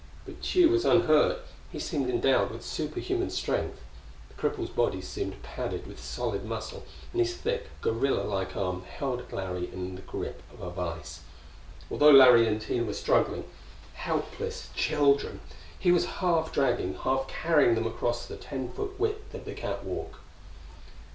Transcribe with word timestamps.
But 0.25 0.41
Tugh 0.41 0.71
was 0.71 0.83
unhurt; 0.83 1.41
he 1.71 1.77
seemed 1.77 2.09
endowed 2.09 2.49
with 2.49 2.65
superhuman 2.65 3.29
strength. 3.29 3.81
The 4.29 4.33
cripple's 4.33 4.71
body 4.71 4.99
seemed 4.99 5.43
padded 5.43 5.85
with 5.85 6.03
solid 6.03 6.43
muscle, 6.43 6.85
and 7.11 7.21
his 7.21 7.35
thick, 7.37 7.67
gorilla 7.81 8.23
like 8.23 8.57
arm 8.57 8.81
held 8.85 9.31
Larry 9.31 9.71
in 9.71 9.93
the 9.93 10.01
grip 10.01 10.41
of 10.51 10.59
a 10.59 10.71
vise. 10.71 11.19
As 11.91 11.99
though 11.99 12.09
Larry 12.09 12.47
and 12.47 12.59
Tina 12.59 12.83
were 12.83 12.93
struggling, 12.95 13.45
helpless 13.93 14.69
children, 14.75 15.39
he 15.77 15.91
was 15.91 16.05
half 16.17 16.51
dragging, 16.51 16.95
half 16.95 17.27
carrying 17.27 17.75
them 17.75 17.85
across 17.85 18.25
the 18.25 18.37
ten 18.37 18.73
foot 18.73 18.99
width 18.99 19.35
of 19.35 19.45
the 19.45 19.53
catwalk. 19.53 20.15